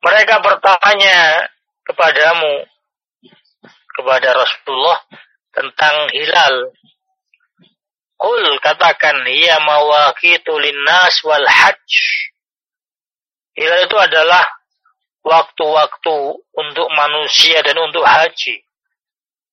Mereka 0.00 0.40
bertanya 0.40 1.48
kepadamu 1.84 2.64
kepada 3.96 4.32
Rasulullah 4.32 5.00
tentang 5.52 6.08
hilal. 6.12 6.72
Kul 8.20 8.44
katakan 8.60 9.24
ya 9.28 9.60
mawaqitu 9.64 10.52
linnas 10.60 11.24
wal 11.24 11.44
hajj. 11.44 11.92
Hilal 13.56 13.88
itu 13.88 13.96
adalah 13.96 14.44
waktu-waktu 15.30 16.18
untuk 16.58 16.88
manusia 16.90 17.62
dan 17.62 17.78
untuk 17.78 18.02
haji. 18.02 18.66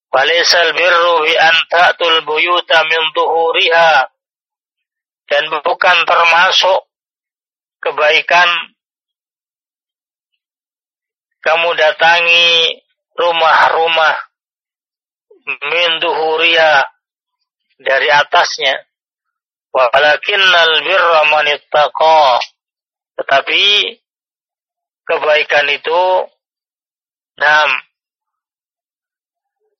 Walaisal 0.09 0.73
birru 0.73 1.29
bi 1.29 1.37
an 1.37 1.55
buyuta 2.25 2.81
min 2.89 3.01
tuhuriha. 3.13 4.09
Dan 5.27 5.51
bukan 5.51 5.97
termasuk 6.07 6.87
kebaikan 7.83 8.49
kamu 11.43 11.69
datangi 11.77 12.79
rumah-rumah 13.13 14.15
min 15.47 15.89
duhuria 15.99 16.87
dari 17.79 18.07
atasnya 18.11 18.87
walakinnal 19.71 20.73
birra 20.81 21.21
man 21.29 21.47
tetapi 23.17 23.63
kebaikan 25.07 25.67
itu 25.71 26.03
nam 27.39 27.69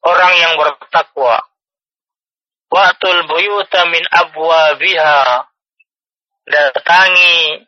orang 0.08 0.34
yang 0.40 0.54
bertakwa 0.56 1.44
Wa'tul 2.68 3.24
buyuta 3.32 3.88
min 3.88 4.04
abwabiha 4.12 5.48
datangi 6.52 7.64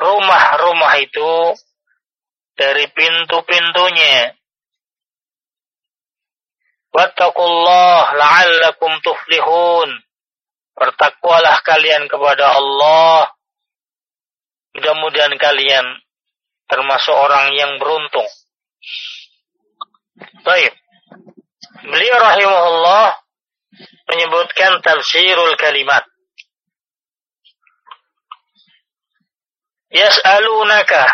rumah-rumah 0.00 1.04
itu 1.04 1.52
dari 2.56 2.88
pintu-pintunya 2.88 4.32
Wattaqullah 6.94 8.14
la'allakum 8.14 9.02
tuflihun. 9.02 9.90
Bertakwalah 10.78 11.58
kalian 11.66 12.06
kepada 12.06 12.54
Allah. 12.54 13.34
Mudah-mudahan 14.78 15.34
kalian 15.34 15.86
termasuk 16.68 17.14
orang 17.14 17.52
yang 17.54 17.76
beruntung. 17.76 18.26
Baik. 20.44 20.72
Beliau 21.84 22.16
rahimahullah 22.20 23.06
menyebutkan 24.08 24.80
tafsirul 24.80 25.56
kalimat. 25.60 26.04
Yas'alunaka 29.94 31.06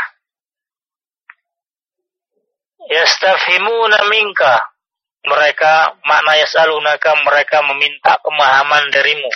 yastafhimuna 2.90 4.08
minka 4.08 4.56
mereka 5.20 6.00
makna 6.08 6.40
yasalunaka 6.40 7.12
mereka 7.28 7.60
meminta 7.60 8.16
pemahaman 8.24 8.88
darimu 8.88 9.28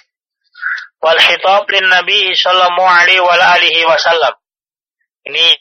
wal 1.04 1.20
lin 1.20 1.86
nabi 1.92 2.32
sallallahu 2.32 2.88
alaihi 2.88 3.20
wa 3.20 3.36
alihi 3.36 3.84
wasallam 3.84 4.32
ini 5.24 5.56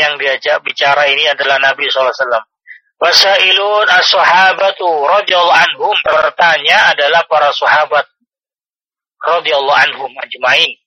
yang 0.00 0.16
diajak 0.16 0.64
bicara 0.64 1.04
ini 1.12 1.28
adalah 1.28 1.60
Nabi 1.60 1.84
SAW. 1.88 2.12
Wasailun 3.02 3.86
as-sahabatu 3.90 4.86
radhiyallahu 4.86 5.58
anhum 5.58 5.96
bertanya 6.06 6.94
adalah 6.94 7.26
para 7.26 7.50
sahabat 7.52 8.06
radhiyallahu 9.20 9.80
anhum 9.90 10.12
ajmain. 10.22 10.78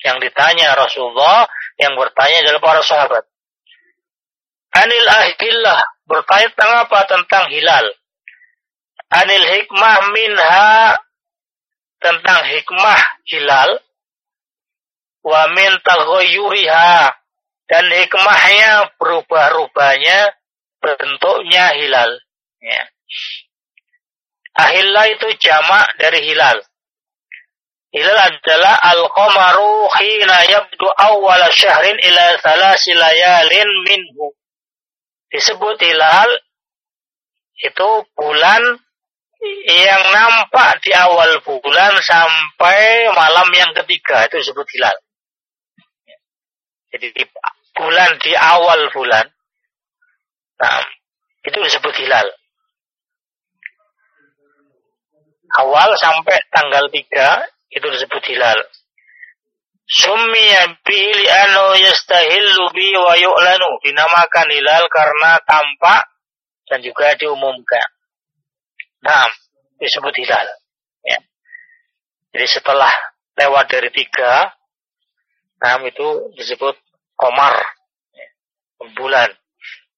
Yang 0.00 0.16
ditanya 0.28 0.76
Rasulullah, 0.76 1.44
yang 1.76 1.92
bertanya 1.96 2.48
adalah 2.48 2.60
para 2.62 2.82
sahabat. 2.84 3.24
Anil 4.70 5.08
ahillah 5.08 5.80
berkait 6.06 6.54
tentang 6.54 6.86
apa? 6.86 6.98
Tentang 7.10 7.44
hilal. 7.52 7.86
Anil 9.10 9.44
hikmah 9.44 10.14
minha 10.14 10.94
tentang 12.00 12.40
hikmah 12.48 13.00
hilal 13.28 13.82
wa 15.24 15.50
min 15.52 15.70
taghayyuriha 15.84 17.14
dan 17.70 17.84
hikmahnya 17.86 18.90
berubah-ubahnya 18.98 20.34
bentuknya 20.80 21.64
hilal 21.76 22.10
ya. 22.58 22.82
Ahillah 24.60 25.06
itu 25.08 25.28
jamak 25.40 25.86
dari 25.96 26.20
hilal. 26.26 26.58
Hilal 27.90 28.18
adalah 28.18 28.78
al-qamaru 28.94 29.88
khina 29.98 30.46
yabdu 30.46 30.86
awwala 30.94 31.50
syahrin 31.50 31.98
ila 31.98 32.38
thalathi 32.38 32.94
layalin 32.94 33.70
minhu 33.86 34.30
disebut 35.30 35.78
hilal 35.78 36.30
itu 37.60 37.88
bulan 38.14 38.62
yang 39.66 40.04
nampak 40.12 40.84
di 40.84 40.92
awal 40.92 41.40
bulan 41.40 41.92
sampai 42.04 43.08
malam 43.16 43.48
yang 43.56 43.72
ketiga 43.72 44.28
itu 44.28 44.44
disebut 44.44 44.66
hilal. 44.76 44.96
Jadi 46.90 47.06
di 47.14 47.24
bulan 47.74 48.18
di 48.18 48.32
awal 48.34 48.90
bulan 48.90 49.26
Nah, 50.60 50.84
itu 51.40 51.56
disebut 51.56 51.94
hilal. 51.96 52.28
Awal 55.50 55.90
sampai 55.98 56.36
tanggal 56.52 56.84
3 56.92 57.74
itu 57.74 57.86
disebut 57.88 58.22
hilal. 58.28 58.60
Summiya 59.90 60.78
bihi 60.86 61.10
li'annahu 61.26 61.80
yastahillu 61.80 62.70
bi 62.70 62.94
wa 62.94 63.16
yu'lanu. 63.18 63.80
Dinamakan 63.82 64.46
hilal 64.52 64.84
karena 64.92 65.40
tampak 65.42 66.06
dan 66.70 66.84
juga 66.84 67.16
diumumkan. 67.18 67.88
Nah, 69.02 69.26
disebut 69.80 70.14
hilal. 70.22 70.46
Ya. 71.02 71.18
Jadi 72.36 72.46
setelah 72.46 72.92
lewat 73.34 73.66
dari 73.72 73.90
tiga, 73.90 74.54
nah 75.60 75.76
itu 75.84 76.08
disebut 76.40 76.76
komar, 77.20 77.52
bulan. 78.96 79.28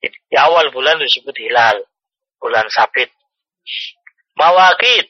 Di 0.03 0.35
awal 0.35 0.75
bulan 0.75 0.99
disebut 0.99 1.39
hilal, 1.39 1.87
bulan 2.43 2.67
sabit. 2.75 3.15
Mawakid, 4.35 5.07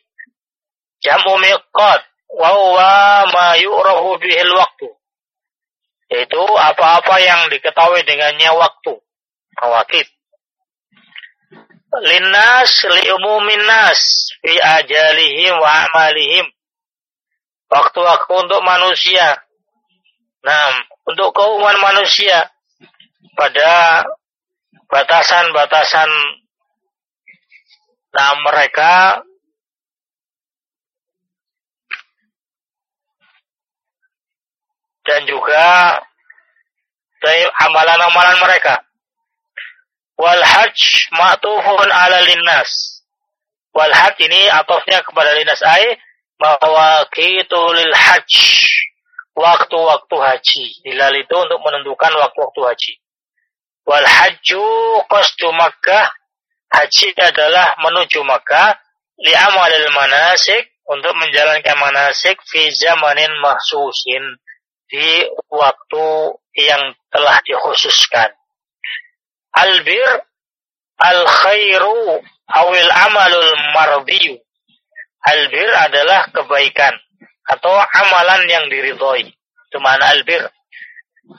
jamu 1.01 1.41
miqat, 1.41 2.01
wa 2.37 2.49
huwa 2.53 2.93
ma 3.33 3.47
yu'rafu 3.57 4.21
bihil 4.21 4.53
waktu. 4.53 4.89
Yaitu 6.13 6.43
apa-apa 6.45 7.17
yang 7.25 7.49
diketahui 7.49 8.05
dengannya 8.05 8.53
waktu. 8.53 9.01
Mawakid. 9.57 10.05
Linnas 11.93 12.73
liumumin 12.89 13.65
nas 13.69 14.01
fi 14.45 14.53
ajalihim 14.61 15.57
wa 15.57 15.89
amalihim. 15.89 16.45
Waktu-waktu 17.73 18.33
untuk 18.37 18.61
manusia. 18.61 19.41
Nah, 20.43 20.83
untuk 21.07 21.31
keumuman 21.35 21.79
manusia 21.79 22.51
pada 23.39 24.03
batasan-batasan 24.91 26.11
nah 28.13 28.37
mereka 28.45 29.25
dan 35.07 35.25
juga 35.25 35.97
dari 37.23 37.43
amalan-amalan 37.67 38.37
mereka. 38.43 38.83
Wal 40.19 40.43
hajj 40.43 41.11
ma'tufun 41.15 41.89
ala 41.89 42.19
linnas. 42.27 43.03
Wal 43.73 43.91
hajj 43.91 44.17
ini 44.27 44.51
atofnya 44.53 45.01
kepada 45.03 45.35
linnas 45.35 45.63
ay 45.65 45.97
mawaqitu 46.37 47.61
lil 47.79 47.95
hajj. 47.95 48.33
Waktu-waktu 49.33 50.17
haji. 50.17 50.65
Hilal 50.85 51.17
itu 51.17 51.37
untuk 51.37 51.61
menentukan 51.65 52.13
waktu-waktu 52.13 52.61
haji. 52.69 52.93
Wal 53.89 54.07
hajju 54.07 54.65
qasdu 55.09 55.49
Makkah. 55.57 56.13
Haji 56.73 57.13
adalah 57.21 57.77
menuju 57.81 58.25
Makkah 58.25 58.77
li 59.21 59.33
amalil 59.37 59.89
manasik 59.93 60.73
untuk 60.89 61.13
menjalankan 61.21 61.77
manasik 61.79 62.41
fi 62.49 62.73
zamanin 62.73 63.31
mahsusin 63.45 64.25
di 64.89 65.25
waktu 65.49 66.09
yang 66.59 66.93
telah 67.09 67.41
dikhususkan. 67.45 68.29
Albir 69.53 70.25
al-khairu 71.01 72.21
awil 72.49 72.93
amalul 72.93 73.53
mardiyu. 73.73 74.37
Albir 75.23 75.71
adalah 75.77 76.29
kebaikan 76.35 76.99
atau 77.49 77.75
amalan 77.75 78.47
yang 78.47 78.65
diridhoi. 78.71 79.27
Itu 79.69 79.79
makna 79.83 80.15
albir. 80.15 80.47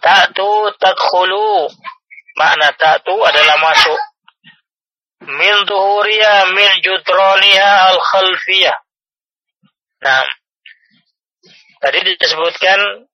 Ta'tu 0.01 0.73
tadkhulu. 0.79 1.69
Makna 2.39 2.73
ta'tu 2.75 3.13
adalah 3.13 3.57
masuk. 3.61 3.99
Min 5.23 5.55
tuhuriya 5.63 6.51
min 6.51 6.69
judraniha 6.83 7.95
al-khalfiyah. 7.95 8.75
Nah, 10.03 10.27
tadi 11.79 11.99
disebutkan 12.19 13.07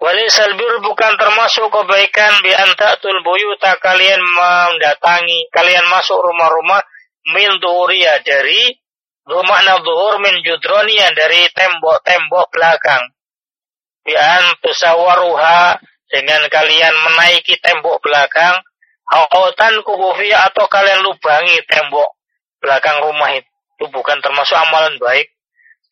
Walisal 0.00 0.56
bir 0.56 0.80
bukan 0.80 1.12
termasuk 1.20 1.68
kebaikan 1.68 2.40
bi 2.40 2.48
antatul 2.56 3.20
buyuta 3.20 3.76
kalian 3.84 4.16
mendatangi, 4.24 5.52
kalian 5.52 5.84
masuk 5.92 6.16
rumah-rumah 6.24 6.80
min 7.36 7.60
dari 8.24 8.79
rumah 9.30 9.62
duhur 9.86 10.18
min 10.18 10.42
judronia 10.42 11.14
dari 11.14 11.46
tembok-tembok 11.54 12.50
belakang. 12.50 13.14
Bi 14.02 14.18
antusawaruha 14.18 15.78
dengan 16.10 16.42
kalian 16.50 16.94
menaiki 17.06 17.54
tembok 17.62 18.02
belakang, 18.02 18.58
autan 19.30 19.78
kubufia 19.86 20.50
atau 20.50 20.66
kalian 20.66 21.06
lubangi 21.06 21.62
tembok 21.70 22.18
belakang 22.58 22.98
rumah 23.06 23.30
itu. 23.38 23.46
Itu 23.78 23.86
bukan 23.94 24.18
termasuk 24.18 24.58
amalan 24.58 24.98
baik. 24.98 25.30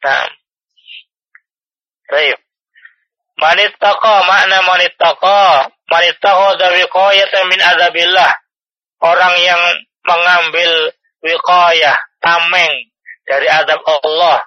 Nah, 0.05 0.29
baik. 2.11 2.37
Manittaqa 3.39 4.15
makna 4.27 4.59
manittaqa. 4.67 5.73
Manittaqa 5.89 6.59
wiqayatan 6.59 7.49
min 7.49 7.61
azabillah. 7.63 8.33
Orang 8.99 9.35
yang 9.41 9.63
mengambil 10.05 10.91
wiqayah, 11.23 11.97
tameng 12.19 12.88
dari 13.29 13.47
azab 13.47 13.85
Allah. 13.85 14.41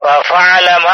Wa 0.00 0.24
fa'ala 0.24 0.74
ma 0.80 0.92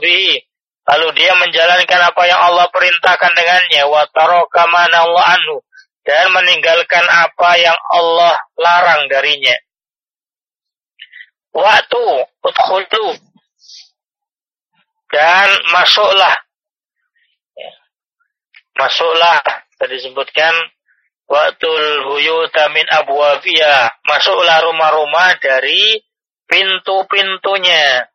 bihi. 0.00 0.40
Lalu 0.86 1.08
dia 1.18 1.34
menjalankan 1.36 2.00
apa 2.08 2.22
yang 2.24 2.40
Allah 2.40 2.66
perintahkan 2.72 3.32
dengannya. 3.36 3.82
Wa 3.86 4.08
taraka 4.10 4.64
anhu. 4.64 5.60
Dan 6.06 6.32
meninggalkan 6.32 7.04
apa 7.04 7.50
yang 7.60 7.76
Allah 7.92 8.34
larang 8.56 9.10
darinya. 9.12 9.56
Waktu 11.52 12.04
udkhulu. 12.40 13.20
Dan 15.06 15.48
masuklah 15.70 16.46
masuklah 18.76 19.40
tadi 19.80 19.96
disebutkan 19.96 20.52
waktul 21.26 21.84
buyuta 22.12 22.68
min 22.70 22.84
masuklah 24.04 24.58
rumah-rumah 24.68 25.40
dari 25.40 26.00
pintu-pintunya. 26.50 28.06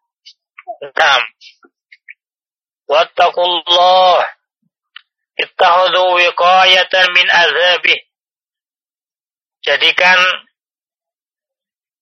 Enam 0.81 1.21
wattaqullah. 2.89 4.23
Ittakhadhu 5.39 6.19
wiqayatan 6.19 7.05
min 7.15 7.27
azabih. 7.29 7.99
Jadikan 9.61 10.19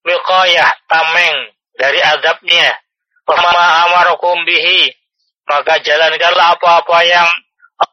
wiqayah 0.08 0.70
tameng 0.88 1.38
dari 1.76 2.00
azabnya. 2.00 2.78
Pema 3.28 3.86
amarakum 3.86 4.42
bihi. 4.48 4.96
Maka 5.50 5.82
jalankanlah 5.82 6.58
apa-apa 6.58 6.98
yang 7.10 7.30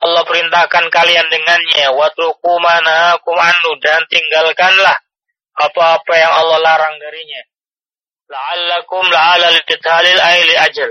Allah 0.05 0.23
perintahkan 0.29 0.93
kalian 0.93 1.27
dengannya. 1.33 1.89
Watruku 1.93 2.53
mana 2.61 3.17
anu 3.17 3.71
dan 3.81 4.05
tinggalkanlah 4.13 4.97
apa-apa 5.57 6.13
yang 6.13 6.33
Allah 6.37 6.59
larang 6.61 7.01
darinya 7.01 7.43
la'allakum 8.31 9.05
la'ala 9.11 9.55
lithalil 9.55 10.21
aili 10.21 10.55
ajal. 10.59 10.91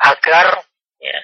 Agar 0.00 0.64
ya, 1.00 1.20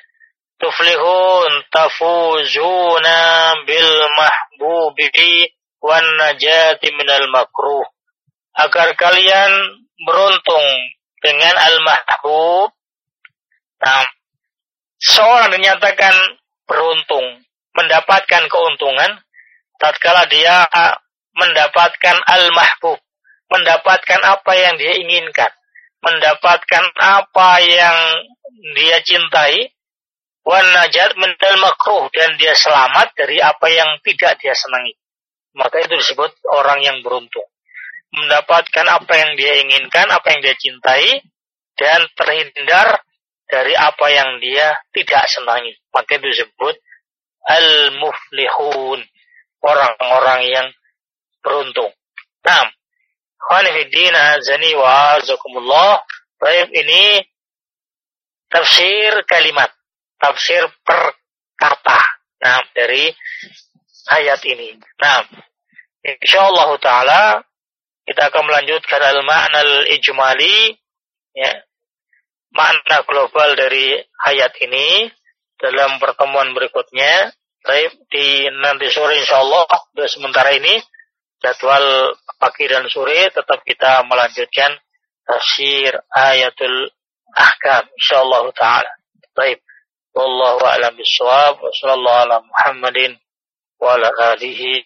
tuflihun 0.61 1.53
tafuzuna 1.73 3.19
bil 3.65 3.93
mahbubi 4.17 5.49
wan 5.81 6.05
najati 6.21 6.93
minal 6.93 7.29
makruh. 7.33 7.85
Agar 8.57 8.97
kalian 8.97 9.53
beruntung 10.05 10.67
dengan 11.21 11.57
al 11.57 11.77
mahbub 11.85 12.73
nah, 13.81 14.05
seorang 15.01 15.53
dinyatakan 15.53 16.15
beruntung, 16.67 17.45
mendapatkan 17.77 18.43
keuntungan, 18.49 19.21
tatkala 19.79 20.27
dia 20.27 20.67
mendapatkan 21.37 22.17
al-mahbub, 22.25 22.99
mendapatkan 23.51 24.21
apa 24.23 24.53
yang 24.59 24.75
dia 24.79 24.95
inginkan, 24.99 25.53
mendapatkan 26.03 26.85
apa 26.99 27.51
yang 27.63 27.99
dia 28.75 28.99
cintai, 29.03 29.71
wan 30.47 30.67
najat 30.75 31.15
makruh 31.59 32.11
dan 32.15 32.35
dia 32.39 32.55
selamat 32.55 33.15
dari 33.15 33.39
apa 33.43 33.67
yang 33.71 33.99
tidak 34.03 34.39
dia 34.43 34.55
senangi. 34.55 34.95
Maka 35.57 35.81
itu 35.83 35.97
disebut 35.97 36.37
orang 36.53 36.85
yang 36.85 37.01
beruntung. 37.01 37.49
Mendapatkan 38.13 38.87
apa 38.87 39.13
yang 39.17 39.35
dia 39.41 39.61
inginkan, 39.65 40.07
apa 40.13 40.37
yang 40.37 40.41
dia 40.45 40.57
cintai, 40.57 41.25
dan 41.77 42.09
terhindar 42.17 43.01
dari 43.47 43.73
apa 43.73 44.07
yang 44.11 44.37
dia 44.43 44.77
tidak 44.93 45.25
senangi. 45.33 45.73
Maka 45.93 46.21
itu 46.21 46.27
disebut 46.33 46.75
al-muflihun. 47.47 49.01
Orang-orang 49.67 50.47
yang 50.47 50.67
beruntung. 51.43 51.91
Nah, 52.47 52.71
Khanifidina 53.37 54.41
zani 54.43 54.73
wa 54.75 55.21
azakumullah. 55.21 56.03
Baik 56.41 56.73
ini 56.73 57.23
tafsir 58.51 59.25
kalimat. 59.29 59.71
Tafsir 60.17 60.65
perkata. 60.83 62.01
Nah, 62.43 62.61
dari 62.73 63.13
ayat 64.13 64.41
ini. 64.45 64.77
Nah, 65.01 65.25
insyaallah 66.05 66.69
taala 66.81 67.23
kita 68.07 68.31
akan 68.31 68.43
melanjutkan 68.47 69.03
al-ma'na 69.03 69.61
al-ijmali 69.61 70.75
ya. 71.35 71.53
Makna 72.57 73.05
global 73.05 73.53
dari 73.59 74.01
ayat 74.25 74.55
ini 74.65 75.11
dalam 75.61 76.01
pertemuan 76.01 76.57
berikutnya. 76.57 77.35
Baik 77.67 77.99
di 78.09 78.47
nanti 78.63 78.87
sore 78.95 79.19
insyaallah 79.21 79.67
sementara 80.07 80.55
ini 80.55 80.79
jadwal 81.47 82.11
pagi 82.43 82.67
dan 82.67 82.91
sore 82.91 83.31
tetap 83.31 83.63
kita 83.63 84.03
melanjutkan 84.11 84.75
tafsir 85.23 85.95
ayatul 86.11 86.91
ahkam 87.39 87.87
insyaallah 87.95 88.51
taala. 88.51 88.91
Baik. 89.31 89.63
Wallahu 90.17 90.65
a'lam 90.65 90.97
bishawab 90.99 91.61
wa 91.61 91.71
sallallahu 91.71 92.23
ala 92.27 92.37
Muhammadin 92.43 93.15
wa 93.79 93.95
ala 93.95 94.09
alihi 94.35 94.83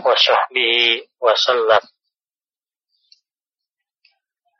wa 0.00 0.14
sahbihi 0.16 1.04
wa 1.20 1.36
sallam. 1.36 1.82